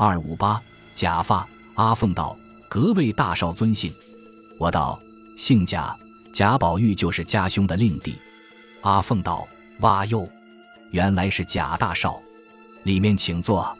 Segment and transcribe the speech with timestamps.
[0.00, 0.58] 二五八
[0.94, 1.46] 假发。
[1.74, 2.34] 阿凤道
[2.70, 3.92] ：“格位大少尊姓？”
[4.58, 4.98] 我道
[5.36, 5.94] ：“姓贾，
[6.32, 8.16] 贾宝玉就是家兄的令弟。”
[8.80, 9.46] 阿凤道
[9.80, 10.26] ：“哇哟，
[10.90, 12.18] 原来是贾大少，
[12.84, 13.76] 里面请坐。”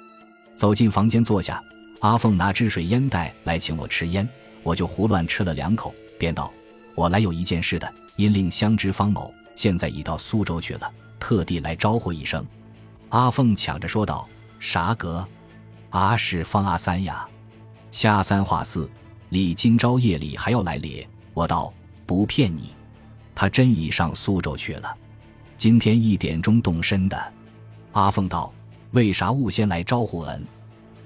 [0.55, 1.63] 走进房间坐下，
[2.01, 4.29] 阿凤拿支水烟袋来请我吃烟，
[4.63, 6.53] 我就胡乱吃了两口，便道
[6.95, 12.47] ：“我来有一件事的，因令相知方某现在已到苏州去了，特地来招呼一声。”
[13.09, 14.29] 阿凤抢着说道
[14.61, 15.27] ：“啥格？
[15.91, 17.27] 阿是方阿三呀。”
[17.91, 18.89] 下三话四，
[19.31, 21.09] 李今朝夜里还要来咧？
[21.35, 21.73] 我道
[22.07, 22.75] 不骗你，
[23.35, 24.97] 他真已上苏州去了，
[25.57, 27.33] 今天一点钟动身的。
[27.93, 28.53] 阿凤道
[28.93, 30.47] ：“为啥勿先来招呼恩？”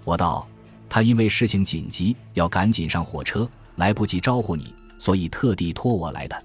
[0.04, 0.46] 我道
[0.88, 6.44] ：“他因为事情紧急，要赶紧上火车，来不及招呼你，所以特地托我来的。”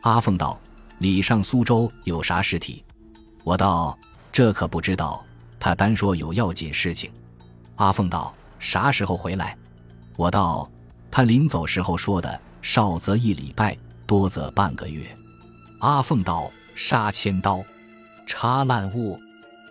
[0.00, 0.58] 阿凤道
[1.00, 2.82] ：“李上苏州有啥事体？”
[3.44, 3.98] 我道
[4.32, 5.22] ：“这可不知道，
[5.60, 7.10] 他单说有要紧事情。”
[7.76, 9.56] 阿凤道：“啥时候回来？”
[10.16, 10.70] 我道
[11.10, 13.76] ：“他临走时候说的，少则一礼拜，
[14.06, 15.04] 多则半个月。”
[15.80, 17.62] 阿凤道：“杀千刀，
[18.26, 19.18] 插烂物。”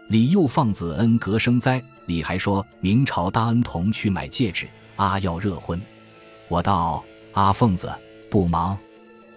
[0.10, 1.82] 李又放子恩格生灾？
[2.06, 5.82] 李还说明朝大恩同去买戒指，阿要热婚。
[6.50, 7.02] 我道
[7.34, 7.90] ：“阿凤子
[8.30, 8.78] 不忙。”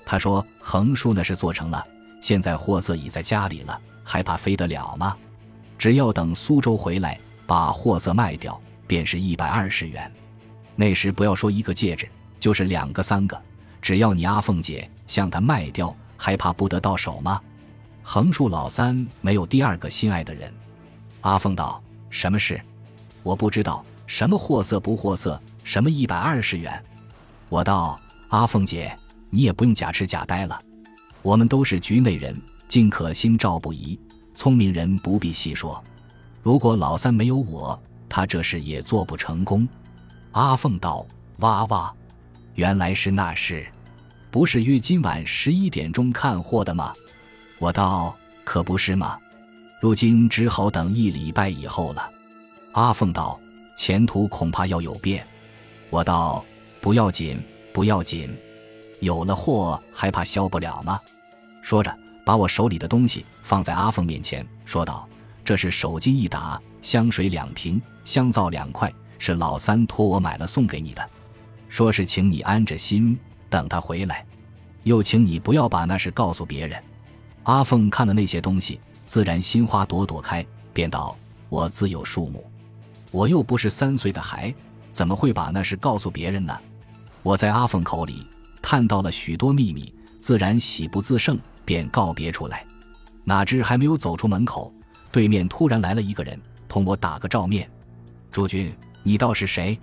[0.04, 1.86] 他说：“横竖那是做成了，
[2.20, 5.16] 现在货色已在家里了，还怕飞得了吗？
[5.78, 10.10] 只要等苏州回来，把货色卖掉，便是一百二十元。”
[10.76, 13.40] 那时不要说一个戒指，就是两个、三个，
[13.80, 17.40] 只要你阿凤姐向他卖掉，还怕不得到手吗？
[18.02, 20.52] 横竖老三没有第二个心爱的人。
[21.22, 22.60] 阿凤道：“什么事？
[23.22, 23.84] 我不知道。
[24.06, 25.40] 什么货色不货色？
[25.64, 26.84] 什么一百二十元？”
[27.48, 28.96] 我道：“阿凤姐，
[29.30, 30.60] 你也不用假痴假呆了。
[31.22, 33.98] 我们都是局内人，尽可心照不疑。
[34.34, 35.82] 聪明人不必细说。
[36.42, 37.82] 如果老三没有我，
[38.16, 39.68] 他这事也做不成功。”
[40.32, 41.06] 阿凤道
[41.40, 41.94] ：“哇哇，
[42.54, 43.66] 原来是那事，
[44.30, 46.94] 不是约今晚十一点钟看货的吗？”
[47.60, 49.18] 我道：“可不是嘛，
[49.82, 52.10] 如今只好等一礼拜以后了。”
[52.72, 53.38] 阿凤道
[53.76, 55.26] ：“前途恐怕要有变。”
[55.90, 56.42] 我道
[56.80, 57.38] ：“不要紧，
[57.70, 58.34] 不要紧，
[59.00, 60.98] 有了货还怕销不了吗？”
[61.60, 61.94] 说着，
[62.24, 65.06] 把我手里的东西放在阿凤面前，说道
[65.44, 71.10] ：“这是手巾一打，香水两瓶，香皂两块。”是老三托我买了送给你的，
[71.70, 73.18] 说是请你安着心
[73.48, 74.22] 等他回来，
[74.82, 76.78] 又请你不要把那事告诉别人。
[77.44, 80.44] 阿凤看了那些东西，自然心花朵朵开，
[80.74, 81.16] 便道
[81.48, 82.44] ：“我自有数目，
[83.10, 84.54] 我又不是三岁的孩，
[84.92, 86.54] 怎么会把那事告诉别人呢？”
[87.24, 88.26] 我在阿凤口里
[88.60, 89.90] 探到了许多秘密，
[90.20, 92.66] 自然喜不自胜，便告别出来。
[93.24, 94.70] 哪知还没有走出门口，
[95.10, 96.38] 对面突然来了一个人，
[96.68, 97.66] 同我打个照面，
[98.36, 98.70] 诸君。
[99.02, 99.80] 你道是谁？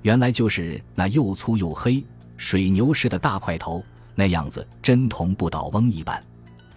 [0.00, 2.02] 原来就是那又粗又黑、
[2.38, 3.84] 水牛似的大块头，
[4.14, 6.18] 那样子真同不倒翁一般。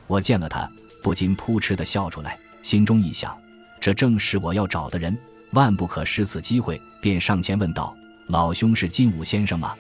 [0.05, 0.69] 我见了他，
[1.01, 3.37] 不禁扑哧的笑出来，心中一想，
[3.79, 5.17] 这正是我要找的人，
[5.51, 7.95] 万不可失此机会，便上前问道
[8.27, 9.73] ：“老兄是金武先生吗？”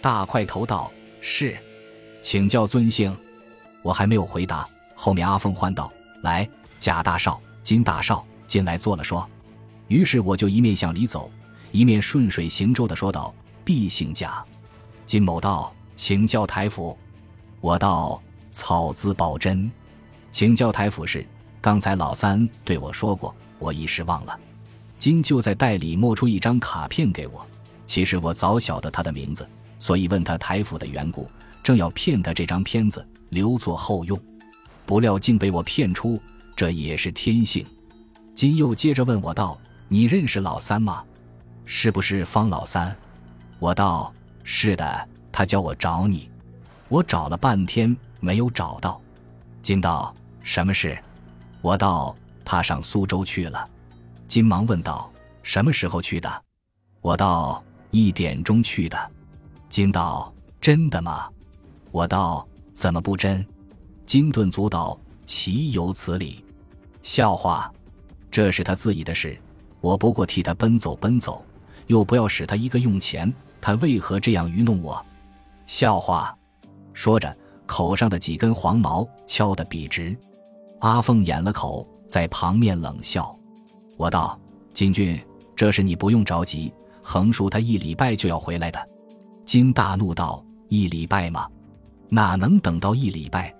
[0.00, 1.56] 大块头道：“是，
[2.22, 3.12] 请教尊姓。”
[3.82, 4.64] 我还没有回答，
[4.94, 5.92] 后面阿凤唤道
[6.22, 6.48] ：“来，
[6.78, 9.28] 贾大少、金大少进来坐了说。”
[9.88, 11.30] 于是我就一面向里走。
[11.72, 14.42] 一面顺水行舟的说道：“毕姓贾，
[15.04, 16.96] 金某道，请教台府。”
[17.60, 19.70] 我道：“草字宝真，
[20.30, 21.26] 请教台府是。
[21.60, 24.38] 刚才老三对我说过，我一时忘了。”
[24.98, 27.46] 金就在袋里摸出一张卡片给我。
[27.86, 29.46] 其实我早晓得他的名字，
[29.78, 31.28] 所以问他台府的缘故，
[31.62, 34.18] 正要骗他这张片子留作后用，
[34.86, 36.18] 不料竟被我骗出，
[36.54, 37.66] 这也是天性。
[38.34, 39.58] 金又接着问我道
[39.88, 41.04] ：“你认识老三吗？”
[41.68, 42.96] 是不是方老三？
[43.58, 44.12] 我道
[44.44, 46.30] 是的，他叫我找你，
[46.88, 49.00] 我找了半天没有找到。
[49.62, 50.96] 金道什么事？
[51.60, 52.14] 我道
[52.44, 53.68] 他上苏州去了。
[54.28, 55.10] 金忙问道
[55.42, 56.42] 什么时候去的？
[57.00, 57.60] 我道
[57.90, 59.10] 一点钟去的。
[59.68, 61.28] 金道真的吗？
[61.90, 63.44] 我道怎么不真？
[64.04, 66.44] 金顿足道岂有此理？
[67.02, 67.72] 笑话，
[68.30, 69.36] 这是他自己的事，
[69.86, 71.44] 我不过替他奔走奔走。
[71.86, 75.00] 又不要使他一个用钱，他为何这样愚弄我？
[75.66, 76.36] 笑话！
[76.92, 77.32] 说着，
[77.64, 80.16] 口上的几根黄毛敲得笔直。
[80.80, 83.32] 阿凤掩了口，在旁面冷笑。
[83.96, 84.36] 我道
[84.74, 85.16] ：“金俊，
[85.54, 88.88] 这事你不用着急，横竖他一礼拜就要回来的。”
[89.46, 91.48] 金大怒道：“一礼拜吗？
[92.08, 93.54] 哪能等到一礼拜？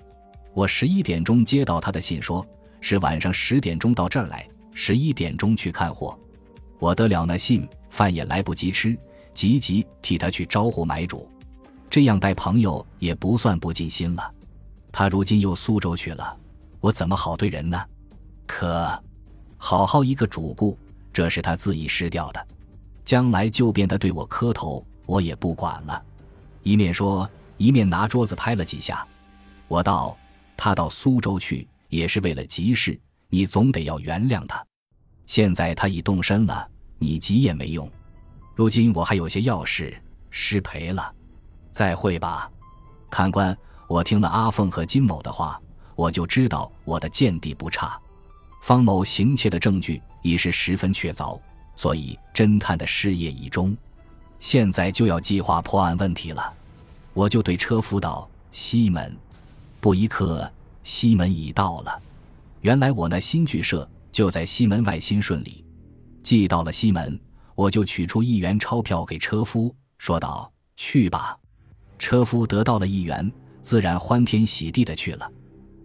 [0.53, 2.45] 我十一点钟接到他的信，说
[2.81, 4.45] 是晚上十点钟到这儿来，
[4.79, 6.17] 十一点钟去看货。”
[6.79, 8.95] 我得了那信，饭也来不及吃，
[9.33, 11.27] 急急替他去招呼买主，
[11.89, 14.35] 这样待朋友也不算不尽心了。
[14.93, 16.37] 他如今又苏州去了，
[16.81, 17.83] 我怎么好对人呢？
[18.47, 19.03] 可，
[19.57, 20.79] 好好一个主顾，
[21.15, 22.47] 这是他自己失掉的，
[23.03, 26.05] 将来就变得对我磕头，我也不管了。
[26.63, 29.07] 一面说，一面拿桌子拍了几下。
[29.67, 30.15] 我道
[30.59, 34.65] ：“他到苏州去，也是为了急事，你总得要原谅他。
[35.27, 36.69] 现在他已动身了，
[36.99, 37.91] 你急也没用。
[38.55, 39.97] 如今我还有些要事，
[40.31, 41.15] 失陪了，
[41.73, 42.51] 再会吧，
[43.11, 43.57] 看官。”
[43.89, 45.61] 我听了阿凤和金某的话，
[45.95, 47.97] 我就知道我的见地不差。
[48.61, 51.41] 方某行窃的证据已是十分确凿，
[51.77, 53.77] 所以侦探的事业已终。
[54.41, 56.53] 现在就要计划破案问题了。
[57.15, 59.17] 我就对车夫道：“西门。”
[59.79, 60.51] 不一刻，
[60.83, 62.03] 西门已到了。
[62.67, 65.65] 原来我那新剧社就在西门外新顺里。
[66.21, 67.17] 寄到了西门，
[67.55, 71.39] 我就取出一元钞票给车夫，说道：“去吧。”
[71.97, 73.33] 车夫得到了一元。
[73.63, 75.31] 自然欢天喜地的去了。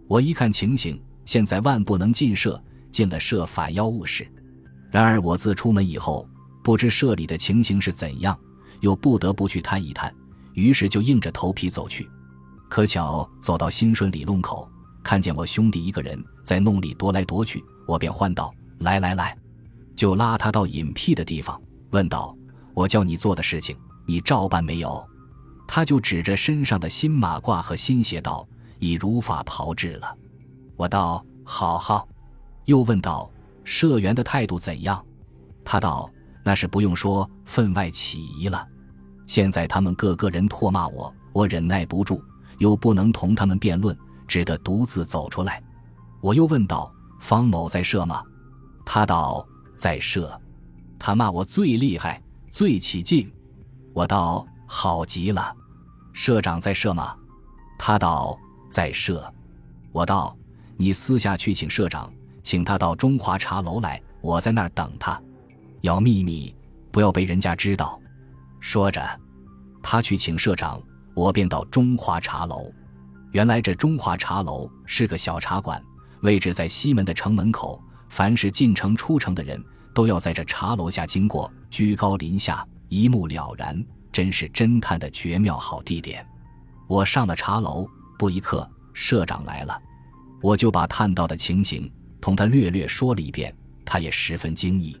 [0.08, 4.26] 我一看情形，现在万不能进社，进了社反要误事。
[4.90, 6.28] 然而我自出门以后，
[6.64, 8.36] 不知社里的情形是怎样，
[8.80, 10.12] 又不得不去探一探，
[10.54, 12.10] 于是就硬着头皮走去。
[12.68, 14.68] 可巧走到新顺里弄口，
[15.02, 19.36] 看见我兄弟一个人在弄里踱来踱去，我便唤道：“来来来！”
[19.96, 21.60] 就拉他到隐僻的地方，
[21.90, 22.36] 问道
[22.74, 23.76] ：“我叫你做的事情，
[24.06, 25.04] 你照办没有？”
[25.66, 28.46] 他就指着身上的新马褂和新鞋道
[28.78, 30.16] ：“已如法炮制了。”
[30.76, 32.06] 我道：“好好。”
[32.66, 33.30] 又问道
[33.64, 35.04] ：“社员的态度怎样？”
[35.64, 36.10] 他道
[36.44, 38.66] ：“那是不用说，分外起疑了。
[39.26, 42.20] 现在他们个个人唾骂我，我忍耐不住，
[42.58, 43.96] 又不能同他们辩论，
[44.32, 45.62] 只得独自走出来。”
[46.22, 46.90] 我又问道
[47.20, 48.22] ：“方某在社吗？”
[48.86, 49.46] 他道
[49.76, 50.40] ：“在社。”
[50.98, 53.30] 他骂我最厉害，最起劲。
[53.92, 54.46] 我道。
[54.74, 55.54] 好极了，
[56.14, 57.14] 社长在社吗？
[57.78, 58.38] 他道
[58.70, 59.30] 在社。
[59.92, 60.34] 我道
[60.78, 62.10] 你私下去请社长，
[62.42, 65.20] 请他到中华茶楼来，我在那儿等他。
[65.82, 66.56] 要秘密，
[66.90, 68.00] 不要被人家知道。
[68.60, 69.06] 说着，
[69.82, 70.80] 他去请社长，
[71.14, 72.72] 我便到中华茶楼。
[73.32, 75.82] 原来这中华茶楼是个小茶馆，
[76.20, 77.82] 位置在西门的城门口。
[78.10, 79.62] 凡是进城出城的人，
[79.94, 83.82] 都要在这茶楼下经过，居高临下，一目了然。
[84.12, 86.24] 真是侦探的绝妙好地点。
[86.86, 87.88] 我上了茶楼，
[88.18, 89.80] 不一刻，社长来了，
[90.42, 91.90] 我就把探到的情形
[92.20, 93.56] 同他略略说了一遍，
[93.86, 94.94] 他也十分惊异。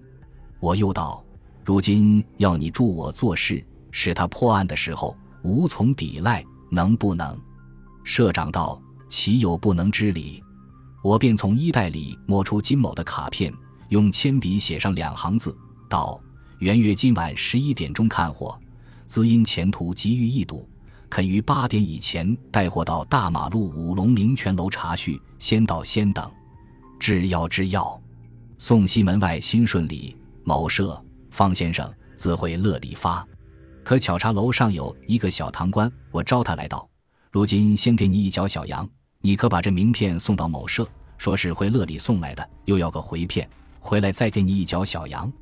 [0.58, 1.22] 我又道
[1.62, 7.38] ：“如今要你助我做事，使他破案的时候无从抵赖，能不能？”
[8.04, 10.42] 社长道：“岂有不能之理？”
[11.02, 13.52] 我便从衣袋里摸出金某的卡片，
[13.88, 15.56] 用铅笔写上两行字，
[15.88, 16.20] 道
[16.60, 18.58] ：“元月今晚十一点钟看货。”
[19.06, 20.66] 兹因前途急于一睹，
[21.10, 26.30] 肯于八点以前带货到大马路五龙明泉楼茶叙，先到先等。
[26.98, 28.00] 制药制药，
[28.56, 33.26] 送西门外新顺里某社方先生自会乐里发。
[33.84, 36.88] 可巧茶楼上有一个小堂官，我招他来道：
[37.32, 38.86] 如今先给你一角小洋，
[39.22, 40.86] 你可把这名片送到某社，
[41.16, 43.48] 说是会乐里送来的，又要个回片，
[43.80, 45.32] 回来再给你一角小洋。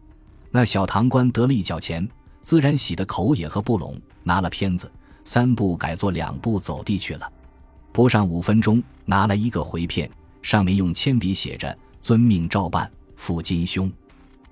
[0.53, 2.09] 那小堂官得了一角钱。
[2.43, 4.91] 自然喜得口也合不拢，拿了片子，
[5.25, 7.31] 三步改作两步走地去了。
[7.93, 10.11] 不上五分钟，拿来一个回片，
[10.41, 13.93] 上面用铅笔写着“遵命照办，付金兄”。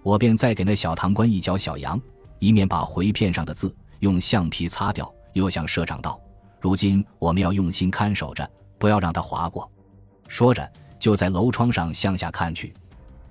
[0.03, 1.99] 我便再给那小堂官一角小洋，
[2.41, 6.21] 一面把回片上的字用橡皮擦掉，又向社长道
[6.61, 8.49] ：“如今我们要用心看守着，
[8.79, 9.71] 不要让它划过。”
[10.29, 12.75] 说着，就在楼窗上向下看去。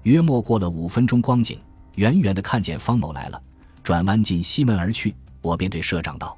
[0.04, 1.60] 约莫过了五分钟光景，
[1.96, 3.42] 远远的看见方某来了。
[3.84, 6.38] 转弯进西门而去，我便对社长道：“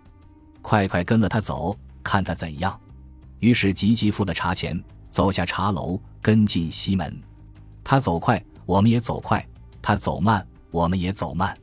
[0.61, 2.79] 快快跟了他走，看他怎样。”
[3.39, 7.19] 于是急急付了茶钱，走下茶楼，跟进西门。
[7.83, 9.39] 他走快，我们也走快；
[9.81, 11.57] 他走慢，我们也走慢，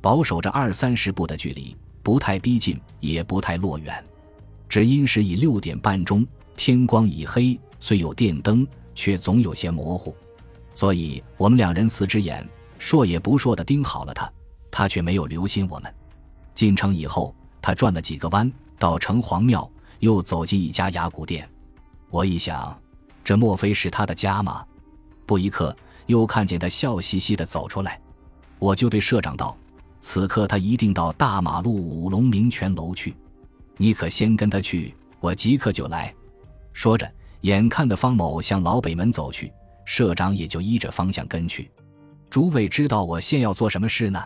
[0.00, 4.04] 保守着二三十步的距离，不太逼近，也不太落远。
[4.72, 6.26] 只因是已六点半钟，
[6.56, 10.16] 天光已黑，虽有电灯，却总有些模糊，
[10.74, 12.42] 所以我们两人四只眼，
[12.78, 14.32] 说也不说的盯好了他。
[14.70, 15.94] 他却没有留心我们。
[16.54, 21.46] 进城以后，他转了几个弯，到城隍庙，又走进一家牙骨店。
[22.08, 22.74] 我一想，
[23.22, 24.64] 这莫非是他的家吗？
[25.26, 25.76] 不一刻，
[26.06, 28.00] 又看见他笑嘻嘻的走出来。
[28.58, 29.54] 我就对社长道
[30.00, 33.14] ：“此刻他一定到大马路五龙明泉楼去，
[33.82, 36.14] 你可先跟他去，我即刻就来。”
[36.72, 39.52] 说着，眼看的方某向老北门走去，
[39.84, 41.68] 社长也就依着方向跟去。
[42.30, 44.24] 诸位知道我现要做什么事呢？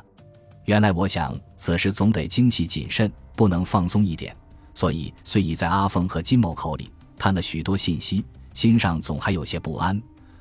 [0.67, 4.37] 原来我想此时总得精细谨慎，不能放松一点，
[4.75, 8.23] 所以虽已在阿凤和金某口里探了许多信息，
[8.53, 9.99] 心上总还有些不安，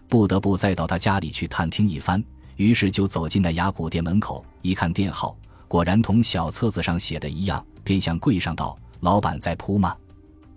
[0.10, 2.22] 不得不再到他家里去探听一番。
[2.58, 5.38] 于是就走进那雅古店门口，一看店号，
[5.70, 9.96] 果然同小册子上写的一样，便向柜上道：“老板在铺吗？”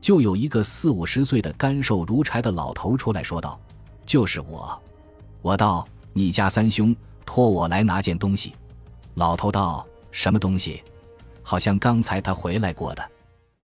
[0.00, 3.58] 就有一个四五十岁的干瘦如柴的老头出来说道
[4.06, 4.80] ：“就是我。”
[5.42, 6.94] 我道：“你家三兄
[7.26, 8.54] 托我来拿件东西。”
[9.14, 10.82] 老头道：“什么东西？
[11.42, 13.10] 好像刚才他回来过的。”